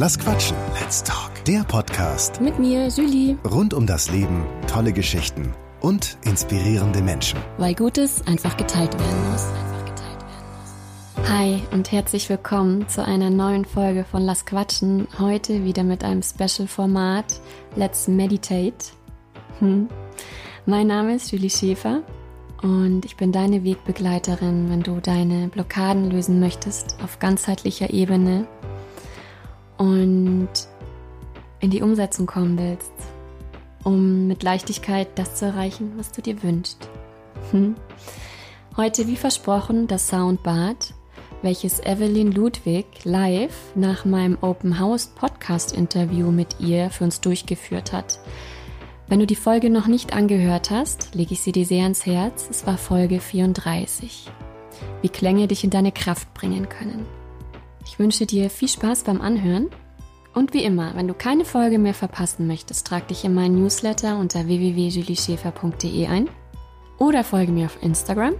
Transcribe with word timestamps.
Lass 0.00 0.16
quatschen. 0.16 0.56
Let's 0.80 1.02
talk. 1.02 1.44
Der 1.44 1.64
Podcast 1.64 2.40
Mit 2.40 2.56
mir, 2.60 2.86
Julie. 2.86 3.36
rund 3.44 3.74
um 3.74 3.84
das 3.84 4.08
Leben, 4.12 4.46
tolle 4.68 4.92
Geschichten 4.92 5.52
und 5.80 6.18
inspirierende 6.24 7.02
Menschen. 7.02 7.40
Weil 7.56 7.74
Gutes 7.74 8.24
einfach 8.24 8.56
geteilt 8.56 8.96
werden 8.96 9.32
muss. 9.32 9.48
Hi 11.28 11.60
und 11.72 11.90
herzlich 11.90 12.28
willkommen 12.28 12.88
zu 12.88 13.04
einer 13.04 13.28
neuen 13.28 13.64
Folge 13.64 14.04
von 14.04 14.22
Lass 14.22 14.46
Quatschen. 14.46 15.08
Heute 15.18 15.64
wieder 15.64 15.82
mit 15.82 16.04
einem 16.04 16.22
Special-Format 16.22 17.40
Let's 17.74 18.06
Meditate. 18.06 18.92
Hm. 19.58 19.88
Mein 20.64 20.86
Name 20.86 21.16
ist 21.16 21.32
Julie 21.32 21.50
Schäfer 21.50 22.02
und 22.62 23.04
ich 23.04 23.16
bin 23.16 23.32
deine 23.32 23.64
Wegbegleiterin, 23.64 24.70
wenn 24.70 24.84
du 24.84 25.00
deine 25.00 25.48
Blockaden 25.48 26.08
lösen 26.08 26.38
möchtest 26.38 26.98
auf 27.02 27.18
ganzheitlicher 27.18 27.92
Ebene 27.92 28.46
und 29.78 30.48
in 31.60 31.70
die 31.70 31.82
Umsetzung 31.82 32.26
kommen 32.26 32.58
willst, 32.58 32.92
um 33.84 34.26
mit 34.26 34.42
Leichtigkeit 34.42 35.08
das 35.14 35.36
zu 35.36 35.46
erreichen, 35.46 35.92
was 35.96 36.12
du 36.12 36.20
dir 36.20 36.42
wünschst. 36.42 36.88
Hm. 37.50 37.74
Heute, 38.76 39.06
wie 39.06 39.16
versprochen, 39.16 39.86
das 39.86 40.08
Soundbad, 40.08 40.94
welches 41.42 41.80
Evelyn 41.80 42.32
Ludwig 42.32 42.86
live 43.04 43.56
nach 43.74 44.04
meinem 44.04 44.38
Open 44.40 44.78
House 44.78 45.06
Podcast 45.06 45.72
Interview 45.72 46.30
mit 46.30 46.60
ihr 46.60 46.90
für 46.90 47.04
uns 47.04 47.20
durchgeführt 47.20 47.92
hat. 47.92 48.20
Wenn 49.08 49.20
du 49.20 49.26
die 49.26 49.36
Folge 49.36 49.70
noch 49.70 49.86
nicht 49.86 50.12
angehört 50.12 50.70
hast, 50.70 51.14
lege 51.14 51.32
ich 51.32 51.40
sie 51.40 51.52
dir 51.52 51.64
sehr 51.64 51.84
ans 51.84 52.04
Herz. 52.04 52.46
Es 52.50 52.66
war 52.66 52.76
Folge 52.76 53.20
34. 53.20 54.30
Wie 55.00 55.08
Klänge 55.08 55.48
dich 55.48 55.64
in 55.64 55.70
deine 55.70 55.92
Kraft 55.92 56.32
bringen 56.34 56.68
können. 56.68 57.06
Ich 57.88 57.98
wünsche 57.98 58.26
dir 58.26 58.50
viel 58.50 58.68
Spaß 58.68 59.04
beim 59.04 59.22
Anhören. 59.22 59.70
Und 60.34 60.52
wie 60.52 60.62
immer, 60.62 60.94
wenn 60.94 61.08
du 61.08 61.14
keine 61.14 61.46
Folge 61.46 61.78
mehr 61.78 61.94
verpassen 61.94 62.46
möchtest, 62.46 62.86
trag 62.86 63.08
dich 63.08 63.24
in 63.24 63.32
meinen 63.32 63.60
Newsletter 63.62 64.18
unter 64.18 64.46
www.julieschäfer.de 64.46 66.06
ein 66.06 66.28
oder 66.98 67.24
folge 67.24 67.50
mir 67.50 67.64
auf 67.64 67.82
Instagram 67.82 68.34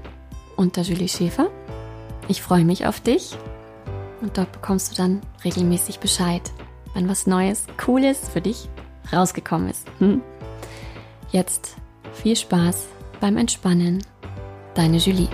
unter 0.56 0.82
Julie 0.82 1.08
Schäfer. 1.08 1.48
Ich 2.28 2.42
freue 2.42 2.64
mich 2.64 2.86
auf 2.86 3.00
dich 3.00 3.36
und 4.20 4.36
dort 4.36 4.52
bekommst 4.52 4.92
du 4.92 4.96
dann 4.96 5.22
regelmäßig 5.42 5.98
Bescheid, 5.98 6.42
wenn 6.92 7.08
was 7.08 7.26
Neues, 7.26 7.64
Cooles 7.82 8.28
für 8.28 8.42
dich 8.42 8.68
rausgekommen 9.12 9.70
ist. 9.70 9.86
Hm? 9.98 10.20
Jetzt 11.32 11.76
viel 12.12 12.36
Spaß 12.36 12.86
beim 13.18 13.38
Entspannen. 13.38 14.04
Deine 14.74 14.98
Julie. 14.98 15.30